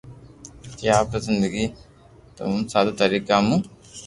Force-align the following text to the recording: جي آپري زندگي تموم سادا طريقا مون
جي 0.77 0.87
آپري 0.99 1.19
زندگي 1.27 1.65
تموم 2.37 2.61
سادا 2.71 2.91
طريقا 3.01 3.35
مون 3.47 3.59